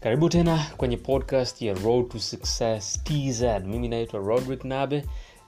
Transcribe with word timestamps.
karibu 0.00 0.28
tena 0.28 0.66
kwenye 0.76 0.96
podcast 0.96 1.62
ya 1.62 1.74
road 1.74 2.08
to 2.08 2.18
success 2.18 3.04
tz 3.04 3.42
mimi 3.64 3.88
naitwa 3.88 4.20
rodrick 4.20 4.64
nabe 4.64 5.04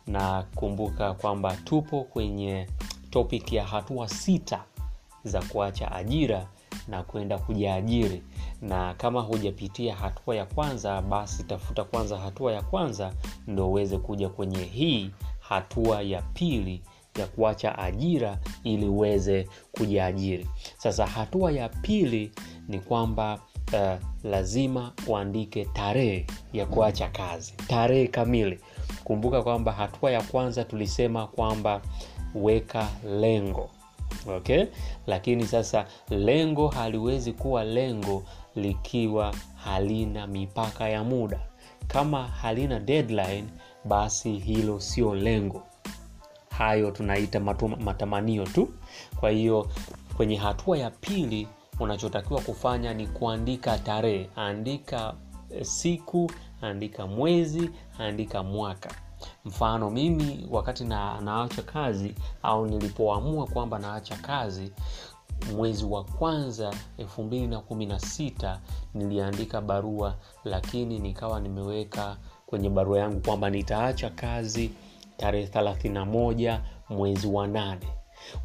na 0.06 0.42
kumbuka 0.54 1.14
kwamba 1.14 1.56
tupo 1.56 2.04
kwenye 2.04 2.66
topic 3.10 3.52
ya 3.52 3.64
hatua 3.64 4.08
sita 4.08 4.64
za 5.24 5.42
kuacha 5.42 5.92
ajira 5.92 6.46
na 6.88 7.02
kwenda 7.02 7.38
kujiajiri. 7.38 8.22
Na 8.62 8.94
kama 8.94 9.20
hujapitia 9.20 9.96
hatua 9.96 10.36
ya 10.36 10.46
kwanza 10.46 11.02
basi 11.02 11.44
tafuta 11.44 11.84
kwanza 11.84 12.18
hatua 12.18 12.52
ya 12.52 12.62
kwanza 12.62 13.12
ndo 13.46 13.68
uweze 13.70 13.98
kuja 13.98 14.28
kwenye 14.28 14.64
hii 14.64 15.10
hatua 15.40 16.02
ya 16.02 16.22
pili 16.22 16.82
ya 17.18 17.26
kuacha 17.26 17.78
ajira 17.78 18.38
ili 18.64 18.86
uweze 18.86 19.48
kujiajiri. 19.72 20.46
Sasa 20.78 21.06
hatua 21.06 21.52
ya 21.52 21.68
pili 21.68 22.32
ni 22.68 22.80
kwamba 22.80 23.40
uh, 23.72 23.98
lazima 24.30 24.92
uandike 25.06 25.64
tarehe 25.64 26.26
ya 26.52 26.66
kuacha 26.66 27.08
kazi. 27.08 27.54
Tarehe 27.68 28.06
kamili. 28.06 28.60
Kumbuka 29.04 29.42
kwamba 29.42 29.72
hatua 29.72 30.10
ya 30.10 30.22
kwanza 30.22 30.64
tulisema 30.64 31.26
kwamba 31.26 31.80
weka 32.34 32.88
lengo. 33.20 33.70
Okay? 34.36 34.64
Lakini 35.06 35.46
sasa 35.46 35.86
lengo 36.10 36.68
haliwezi 36.68 37.32
kuwa 37.32 37.64
lengo 37.64 38.24
likiwa 38.56 39.34
halina 39.64 40.26
mipaka 40.26 40.88
ya 40.88 41.04
muda. 41.04 41.40
Kama 41.88 42.26
halina 42.28 42.80
deadline 42.80 43.44
basi 43.84 44.32
hilo 44.38 44.80
sio 44.80 45.14
lengo. 45.14 45.62
Hayo 46.50 46.90
tunaita 46.90 47.40
matamanio 47.80 48.44
tu. 48.46 48.68
Kwa 49.20 49.30
hiyo 49.30 49.68
kwenye 50.16 50.36
hatua 50.36 50.78
ya 50.78 50.90
pili 50.90 51.48
unachotakiwa 51.80 52.40
kufanya 52.40 52.94
ni 52.94 53.06
kuandika 53.06 53.78
tarehe. 53.78 54.30
Andika 54.36 55.14
siku 55.62 56.30
andika 56.62 57.06
mwezi 57.06 57.70
andika 57.98 58.42
mwaka. 58.42 58.90
Mfano 59.44 59.90
mimi 59.90 60.46
wakati 60.50 60.84
na, 60.84 61.20
naacha 61.20 61.62
kazi 61.62 62.14
au 62.42 62.66
nilipoamua 62.66 63.46
kwamba 63.46 63.78
naacha 63.78 64.16
kazi 64.16 64.72
mwezi 65.56 65.84
wa 65.84 66.04
kwanza 66.04 66.74
216 66.98 68.58
niliandika 68.94 69.60
barua 69.60 70.14
lakini 70.44 70.98
nikawa 70.98 71.40
nimeweka 71.40 72.16
kwenye 72.46 72.70
barua 72.70 72.98
yangu 72.98 73.20
kwamba 73.20 73.50
nitaacha 73.50 74.10
kazi 74.10 74.70
tarehe 75.16 75.46
31 75.46 76.60
mwezi 76.88 77.26
wa 77.26 77.46
nane 77.46 77.88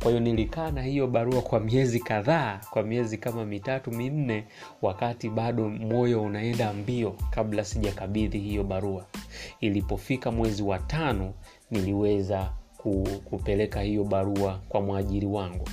kwa 0.02 0.12
hiyo 0.12 0.20
nilikaa 0.24 0.72
na 0.72 0.82
hiyo 0.84 1.08
barua 1.08 1.42
kwa 1.42 1.60
miezi 1.60 2.00
kadhaa 2.00 2.62
kwa 2.70 2.84
miezi 2.84 3.18
kama 3.18 3.46
mitatu 3.46 3.92
minne 3.92 4.44
wakati 4.82 5.30
bado 5.30 5.70
moyo 5.70 6.22
unaenda 6.24 6.74
mbio 6.74 7.16
kabla 7.30 7.66
sijakabidhi 7.66 8.40
hiyo 8.40 8.64
barua. 8.64 9.06
Ilipofika 9.60 10.32
mwezi 10.32 10.64
wa 10.64 10.80
tano 10.80 11.34
niliweza 11.72 12.54
ku, 12.78 13.08
kupeleka 13.26 13.82
hiyo 13.82 14.04
barua 14.04 14.60
kwa 14.70 14.82
mwajiri 14.82 15.26
wangu. 15.28 15.70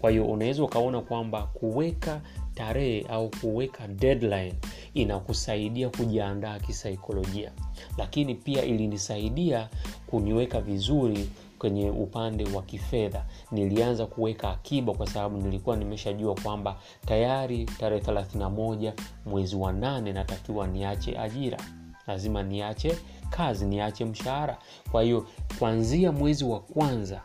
Kwa 0.00 0.10
hiyo 0.10 0.24
unaweza 0.24 0.64
ukaona 0.64 1.00
kwamba 1.00 1.42
kuweka 1.42 2.20
tarehe 2.54 3.06
au 3.08 3.30
kuweka 3.40 3.88
deadline 3.88 4.54
inakusaidia 4.94 5.88
kujiandaa 5.88 6.58
kisaikolojia. 6.58 7.52
Lakini 7.98 8.34
pia 8.34 8.64
ilinisaidia 8.64 9.68
kuniweka 10.06 10.60
vizuri 10.60 11.30
kwenye 11.58 11.90
upande 11.90 12.44
wa 12.44 12.62
kifedha. 12.62 13.24
Nilianza 13.52 14.06
kuweka 14.06 14.50
akiba 14.50 14.94
kwa 14.94 15.06
sababu 15.06 15.36
nilikuwa 15.38 15.76
nimeshajua 15.76 16.34
kwamba 16.34 16.76
tayari 17.06 17.64
tarehe 17.64 18.02
31 18.02 18.92
mwezi 19.26 19.56
wa 19.56 19.72
nane 19.72 20.12
natakiwa 20.12 20.66
niache 20.66 21.18
ajira. 21.18 21.58
Lazima 22.06 22.42
niache 22.42 22.98
kazi 23.30 23.64
niache 23.66 24.04
mshahara. 24.04 24.58
Kwa 24.92 25.02
hiyo 25.02 25.26
kuanzia 25.58 26.12
mwezi 26.12 26.44
wa 26.44 26.60
kwanza 26.60 27.22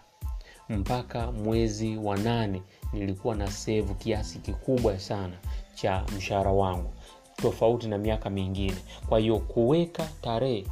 mpaka 0.70 1.32
mwezi 1.32 1.98
wa 1.98 2.18
nane 2.18 2.62
nilikuwa 2.94 3.36
na 3.36 3.52
sevu 3.52 3.96
kiasi 3.96 4.40
kikubwa 4.40 5.00
sana 5.00 5.38
cha 5.76 6.06
mshahara 6.18 6.52
wangu 6.52 6.90
tofauti 7.36 7.88
na 7.88 7.98
miaka 7.98 8.30
mingine. 8.30 8.78
Kwa 9.10 9.20
hiyo 9.20 9.40
kuweka 9.40 10.08
tarehe 10.22 10.66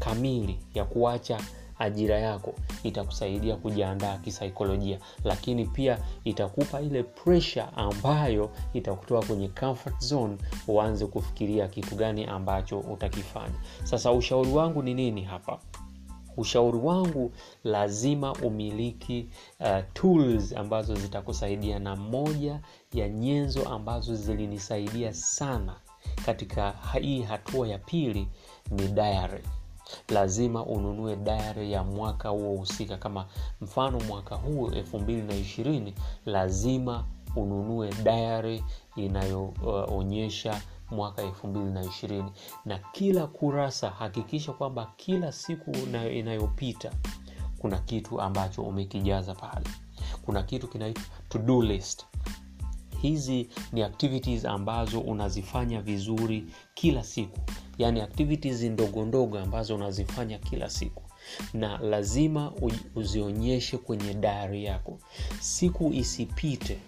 kamili 0.00 0.58
ya 0.74 0.84
kuacha 0.84 1.40
ajira 1.78 2.18
yako 2.18 2.54
itakusaidia 2.82 3.56
kujiandaa 3.56 4.18
kisaikolojia 4.18 4.98
lakini 5.24 5.64
pia 5.64 5.98
itakupa 6.24 6.80
ile 6.80 7.02
presha 7.02 7.76
ambayo 7.76 8.50
itakutoa 8.72 9.24
kwenye 9.24 9.48
comfort 9.48 10.00
zone 10.04 10.36
uanze 10.68 11.06
kufikiria 11.06 11.68
kitu 11.68 11.94
gani 11.96 12.24
ambacho 12.24 12.78
utakifanya. 12.80 13.54
Sasa 13.84 14.12
ushauri 14.12 14.50
wangu 14.52 14.82
ni 14.82 14.94
nini 14.94 15.22
hapa? 15.22 15.58
Ushauri 16.36 16.78
wangu 16.78 17.32
lazima 17.64 18.32
umiliki 18.32 19.28
uh, 19.60 19.78
tools 19.92 20.52
ambazo 20.52 20.94
zitakusaidia 20.94 21.78
na 21.78 21.96
moja 21.96 22.60
ya 22.92 23.08
nyenzo 23.08 23.68
ambazo 23.68 24.14
zilinisaidia 24.14 25.14
sana 25.14 25.76
katika 26.26 26.74
hii 27.00 27.22
hatua 27.22 27.68
ya 27.68 27.78
pili 27.78 28.28
ni 28.70 28.88
diary. 28.88 29.42
Lazima 30.08 30.64
ununue 30.66 31.16
diary 31.16 31.72
ya 31.72 31.82
mwaka 31.84 32.28
huo 32.28 32.56
husika. 32.56 32.96
Kama 32.96 33.26
mfano 33.60 34.00
mwaka 34.00 34.34
huu 34.34 34.68
220 34.68 35.92
lazima 36.26 37.04
ununue 37.36 37.92
diary 38.02 38.64
inayoonyesha 38.96 40.50
uh, 40.50 40.58
mwaka 40.96 41.22
220 41.22 42.24
na 42.64 42.78
kila 42.78 43.26
kurasa 43.26 43.90
hakikisha 43.90 44.52
kwamba 44.52 44.92
kila 44.96 45.32
siku 45.32 45.70
inayopita 46.12 46.92
kuna 47.58 47.78
kitu 47.78 48.20
ambacho 48.20 48.62
umekijaza 48.62 49.34
pale 49.34 49.66
kuna 50.24 50.42
kitu 50.42 50.68
kinaitwa 50.68 51.04
to 51.28 51.38
do 51.38 51.62
list 51.62 52.06
hizi 53.08 53.48
ni 53.72 53.82
activities 53.82 54.44
ambazo 54.44 55.00
unazifanya 55.00 55.80
vizuri 55.82 56.44
kila 56.74 57.04
siku. 57.04 57.38
Yaani 57.78 58.00
activities 58.00 58.62
ndogo 58.62 59.04
ndogo 59.04 59.38
ambazo 59.38 59.74
unazifanya 59.74 60.38
kila 60.38 60.70
siku. 60.70 61.02
Na 61.54 61.78
lazima 61.78 62.52
uzionyeshe 62.94 63.78
kwenye 63.78 64.14
dayari 64.14 64.64
yako. 64.64 64.98
Siku 65.40 65.92
isipite 65.92 66.78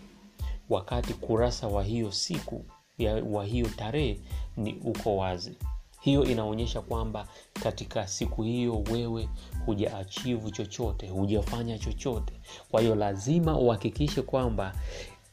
wakati 0.69 1.15
kurasa 1.15 1.69
wa 1.69 1.85
hiyo 1.85 2.13
siku 2.13 2.65
ya, 2.99 3.15
wa 3.15 3.45
hiyo 3.45 3.69
tarehe 3.77 4.21
ni 4.57 4.75
uko 4.85 5.17
wazi. 5.17 5.57
Hiyo 6.01 6.25
inaonyesha 6.25 6.81
kwamba 6.81 7.29
katika 7.63 8.07
siku 8.07 8.43
hiyo 8.43 8.85
wewe 8.93 9.29
hujaachivu 9.67 10.51
chochote 10.51 11.09
hujafanya 11.09 11.79
chochote. 11.79 12.35
Kwa 12.71 12.81
hiyo 12.81 12.95
lazima 12.95 13.59
uhakikishe 13.59 14.23
kwamba 14.23 14.75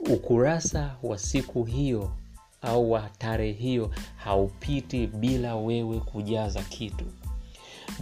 ukurasa 0.10 0.96
wa 1.04 1.18
siku 1.18 1.64
hiyo 1.64 2.12
au 2.62 2.92
wa 2.92 3.10
tarehe 3.18 3.52
hiyo 3.54 3.92
haupiti 4.16 5.08
bila 5.08 5.56
wewe 5.56 6.00
kujaza 6.00 6.62
kitu. 6.64 7.06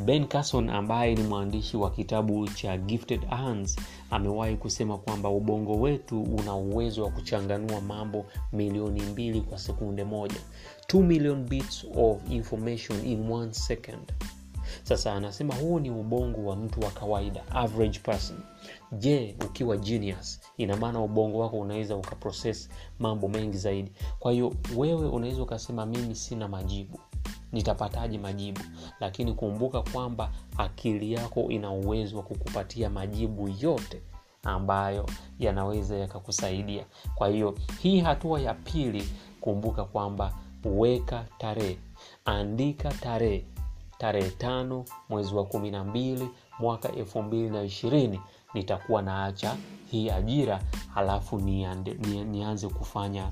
Ben 0.06 0.28
carson 0.28 0.70
ambaye 0.70 1.16
ni 1.16 1.24
mwandishi 1.24 1.78
wa 1.78 1.92
kitabu 1.92 2.48
cha 2.48 2.78
gifted 2.78 3.26
hands 3.30 3.76
amewahi 4.12 4.56
kusema 4.56 4.98
kwamba 4.98 5.30
ubongo 5.30 5.74
wetu 5.80 6.24
una 6.24 6.56
uwezo 6.56 7.04
wa 7.04 7.10
kuchanganua 7.12 7.82
mambo 7.82 8.26
milioni 8.54 9.02
mbili 9.02 9.42
kwa 9.42 9.58
sekunde 9.60 10.04
moja. 10.04 10.40
2 10.88 11.04
million 11.04 11.44
bits 11.44 11.86
of 11.96 12.18
information 12.32 13.06
in 13.06 13.32
one 13.32 13.54
second 13.54 14.14
sasa 14.84 15.14
anasema 15.14 15.56
huu 15.56 15.80
ni 15.80 15.90
ubongo 15.92 16.46
wa 16.46 16.56
mtu 16.56 16.80
wa 16.80 16.92
kawaida 16.92 17.44
average 17.52 18.00
person. 18.00 18.38
Je 18.92 19.36
ukiwa 19.46 19.78
genius 19.78 20.40
ina 20.58 20.78
maana 20.78 21.02
ubongo 21.02 21.40
wako 21.40 21.60
unaweza 21.60 21.96
ukaproses 21.96 22.70
mambo 23.00 23.28
mengi 23.28 23.58
zaidi. 23.58 23.92
Kwa 24.20 24.32
hiyo 24.32 24.54
wewe 24.78 25.08
unaweza 25.10 25.42
ukasema 25.44 25.86
mimi 25.86 26.16
sina 26.16 26.48
majibu. 26.48 27.00
Nitapataje 27.52 28.18
majibu? 28.18 28.60
Lakini 29.00 29.34
kumbuka 29.34 29.82
kwamba 29.82 30.32
akili 30.58 31.14
yako 31.14 31.42
ina 31.50 31.72
uwezo 31.72 32.18
wa 32.18 32.24
kukupatia 32.24 32.90
majibu 32.90 33.50
yote 33.60 34.02
ambayo 34.44 35.06
yanaweza 35.40 35.96
yakakusaidia. 35.98 36.86
Kwa 37.16 37.28
hiyo 37.28 37.56
hii 37.82 38.00
hatua 38.00 38.42
ya 38.42 38.54
pili 38.54 39.10
kumbuka 39.42 39.84
kwamba 39.86 40.34
weka 40.66 41.26
tarehe. 41.38 41.78
Andika 42.26 42.90
tarehe 42.90 43.46
tarehe 44.02 44.30
tano 44.30 44.86
mwezi 45.10 45.36
wa 45.36 45.46
kumi 45.46 45.72
na 45.72 45.84
mbili 45.84 46.30
mwaka 46.60 46.92
elfu 46.92 47.22
mbili 47.22 47.50
na 47.50 47.64
ishirini 47.64 48.20
nitakuwa 48.54 49.02
naacha 49.02 49.56
hii 49.92 50.10
ajira 50.10 50.62
halafu 50.94 51.40
niande, 51.40 51.94
ni, 51.94 52.24
nianze 52.26 52.68
kufanya 52.68 53.32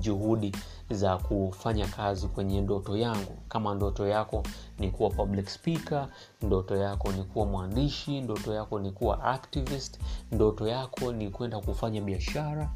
juhudi 0.00 0.52
za 0.90 1.16
kufanya 1.18 1.86
kazi 1.86 2.28
kwenye 2.28 2.60
ndoto 2.60 2.96
yangu. 2.96 3.38
Kama 3.48 3.74
ndoto 3.74 4.06
yako 4.08 4.42
ni 4.78 4.90
kuwa 4.90 5.10
public 5.10 5.48
speaker 5.48 6.08
ndoto 6.42 6.76
yako 6.76 7.12
ni 7.12 7.22
kuwa 7.24 7.46
mwandishi 7.46 8.20
ndoto 8.20 8.54
yako 8.54 8.78
ni 8.78 8.90
kuwa 8.90 9.24
activist 9.24 10.00
ndoto 10.32 10.68
yako 10.68 11.12
ni 11.12 11.30
kwenda 11.30 11.60
kufanya 11.60 12.00
biashara 12.00 12.70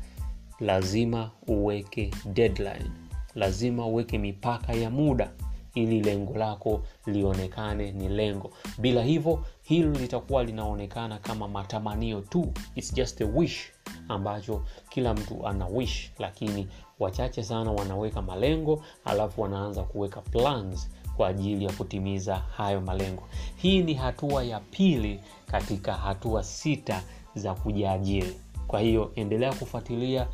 lazima 0.61 1.31
uweke 1.46 2.11
deadline. 2.25 2.90
Lazima 3.34 3.87
uweke 3.87 4.19
mipaka 4.19 4.72
ya 4.72 4.90
muda 4.90 5.31
ili 5.75 6.00
lengo 6.00 6.35
lako 6.38 6.82
lionekane 7.06 7.93
ni 7.93 8.09
lengo. 8.09 8.50
Bila 8.79 9.03
hivyo 9.03 9.44
hilo 9.62 9.91
litakuwa 9.93 10.44
linaonekana 10.44 11.19
kama 11.19 11.49
matamanio 11.49 12.21
tu. 12.21 12.53
It's 12.75 12.94
just 12.94 13.21
a 13.21 13.25
wish 13.35 13.73
ambacho 14.09 14.62
kila 14.88 15.15
mtu 15.15 15.47
ana 15.47 15.67
wish 15.67 16.11
lakini 16.19 16.69
wachache 17.00 17.43
sana 17.43 17.73
wanaweka 17.73 18.23
malengo 18.23 18.82
alafu 19.05 19.43
wanaanza 19.43 19.82
kuweka 19.82 20.21
plans 20.21 20.91
kwa 21.17 21.29
ajili 21.29 21.65
ya 21.65 21.73
kutimiza 21.73 22.37
hayo 22.37 22.81
malengo. 22.81 23.23
Hii 23.56 23.82
ni 23.82 23.94
hatua 23.94 24.44
ya 24.44 24.61
pili 24.61 25.21
katika 25.47 25.93
hatua 25.94 26.43
sita 26.44 27.03
za 27.35 27.55
kujiajiri. 27.55 28.35
Kwa 28.67 28.81
hiyo 28.81 29.12
endelea 29.15 29.53
kufuatilia 29.53 30.26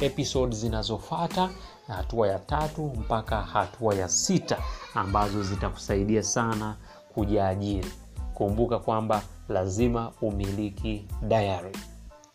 episode 0.00 0.56
zinazofata 0.56 1.50
hatua 1.88 2.28
ya 2.28 2.38
tatu 2.38 2.82
mpaka 2.84 3.42
hatua 3.42 3.94
ya 3.94 4.08
sita 4.08 4.58
ambazo 4.94 5.42
zitakusaidia 5.42 6.22
sana 6.22 6.76
kujiajiri. 7.14 7.88
Kumbuka 8.34 8.78
kwamba 8.78 9.22
lazima 9.48 10.12
umiliki 10.22 11.06
diary. 11.28 11.72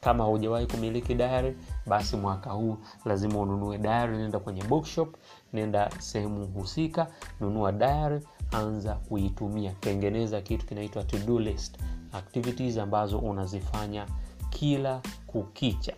Kama 0.02 0.24
hujawahi 0.24 0.68
kumiliki 0.68 1.16
diary 1.16 1.58
basi 1.86 2.18
mwaka 2.18 2.50
huu 2.52 2.78
lazima 3.06 3.40
ununue 3.40 3.78
diary 3.78 4.18
nenda 4.18 4.40
kwenye 4.40 4.64
bookshop 4.64 5.16
nenda 5.54 5.90
sehemu 6.00 6.46
husika 6.48 7.08
nunua 7.40 7.72
diary 7.72 8.22
anza 8.52 8.94
kuitumia. 8.96 9.72
Tengeneza 9.80 10.42
kitu 10.42 10.66
kinaitwa 10.66 11.04
to 11.04 11.18
do 11.18 11.40
list 11.40 11.78
activities 12.14 12.78
ambazo 12.78 13.20
unazifanya 13.20 14.06
kila 14.50 15.02
kukicha. 15.28 15.94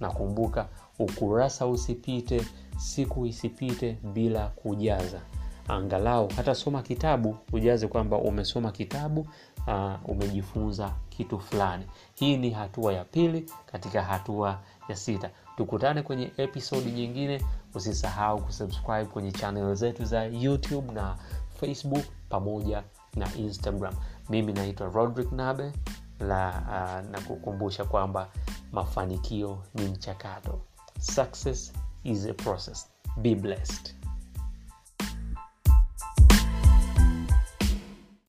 Na 0.00 0.10
kumbuka 0.10 0.68
ukurasa 0.98 1.66
usipite 1.66 2.46
siku 2.80 3.26
isipite 3.26 3.92
bila 4.14 4.46
kujaza. 4.48 5.20
Angalau 5.68 6.28
hata 6.36 6.54
soma 6.54 6.82
kitabu 6.82 7.36
ujaze 7.52 7.86
kwamba 7.88 8.16
umesoma 8.18 8.72
kitabu 8.72 9.20
uh, 9.66 10.10
umejifunza 10.10 10.92
kitu 11.08 11.40
fulani. 11.40 11.86
Hii 12.14 12.36
ni 12.36 12.50
hatua 12.50 12.92
ya 12.92 13.04
pili 13.04 13.50
katika 13.66 14.02
hatua 14.02 14.58
ya 14.88 14.96
sita. 14.96 15.30
Tukutane 15.56 16.02
kwenye 16.02 16.32
episodi 16.36 16.90
nyingine. 16.90 17.42
Usisahau 17.74 18.42
kusubscribe 18.42 19.04
kwenye 19.04 19.32
chanel 19.32 19.74
zetu 19.74 20.04
za 20.04 20.24
youtube 20.24 20.92
na 20.92 21.16
facebook 21.60 22.04
pamoja 22.28 22.82
na 23.16 23.34
instagram. 23.34 23.94
Mimi 24.28 24.52
naitwa 24.52 24.88
rodrick 24.88 25.32
nabe 25.32 25.72
la 26.20 26.48
uh, 26.48 27.10
na 27.10 27.20
kukumbusha 27.20 27.84
kwamba 27.84 28.28
mafanikio 28.72 29.58
ni 29.74 29.82
mchakato. 29.84 30.60
Success 31.00 31.72
is 32.04 32.26
a 32.26 32.34
process. 32.34 32.88
Be 33.22 33.34
blessed 33.34 33.94